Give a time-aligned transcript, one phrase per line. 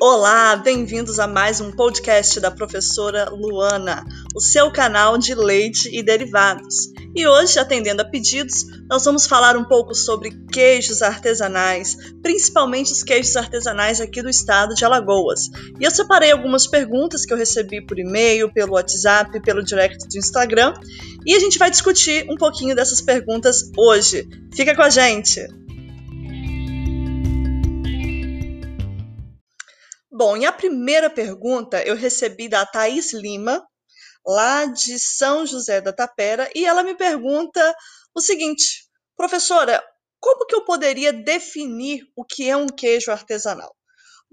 [0.00, 6.04] Olá, bem-vindos a mais um podcast da professora Luana, o seu canal de leite e
[6.04, 6.92] derivados.
[7.16, 13.02] E hoje, atendendo a pedidos, nós vamos falar um pouco sobre queijos artesanais, principalmente os
[13.02, 15.48] queijos artesanais aqui do estado de Alagoas.
[15.80, 20.16] E eu separei algumas perguntas que eu recebi por e-mail, pelo WhatsApp, pelo direct do
[20.16, 20.74] Instagram,
[21.26, 24.28] e a gente vai discutir um pouquinho dessas perguntas hoje.
[24.54, 25.67] Fica com a gente!
[30.18, 33.64] Bom, e a primeira pergunta eu recebi da Thaís Lima,
[34.26, 37.72] lá de São José da Tapera, e ela me pergunta
[38.12, 38.84] o seguinte:
[39.16, 39.80] professora,
[40.18, 43.72] como que eu poderia definir o que é um queijo artesanal?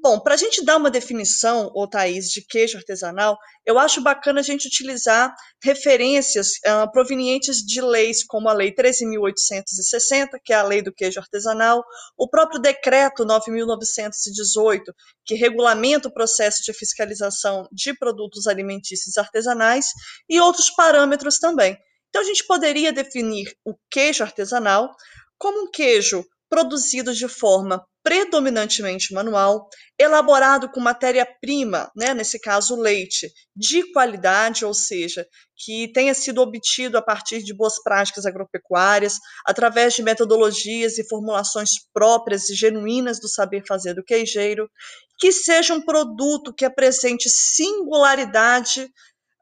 [0.07, 4.39] Bom, para a gente dar uma definição, ô Thaís, de queijo artesanal, eu acho bacana
[4.39, 10.61] a gente utilizar referências uh, provenientes de leis como a Lei 13.860, que é a
[10.61, 11.83] Lei do Queijo Artesanal,
[12.15, 14.93] o próprio Decreto 9.918,
[15.25, 19.87] que regulamenta o processo de fiscalização de produtos alimentícios artesanais,
[20.29, 21.75] e outros parâmetros também.
[22.09, 24.91] Então, a gente poderia definir o queijo artesanal
[25.35, 29.67] como um queijo produzido de forma predominantemente manual,
[29.97, 35.25] elaborado com matéria-prima, né, nesse caso leite, de qualidade, ou seja,
[35.57, 41.71] que tenha sido obtido a partir de boas práticas agropecuárias, através de metodologias e formulações
[41.91, 44.69] próprias e genuínas do saber fazer do queijeiro,
[45.17, 48.87] que seja um produto que apresente singularidade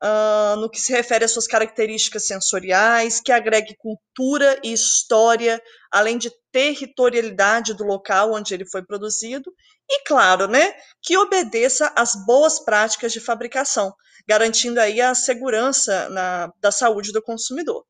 [0.04, 6.18] uh, no que se refere às suas características sensoriais, que agregue cultura e história, além
[6.18, 9.52] de territorialidade do local onde ele foi produzido,
[9.90, 13.94] e claro, né, que obedeça às boas práticas de fabricação,
[14.28, 17.86] garantindo aí a segurança na, da saúde do consumidor.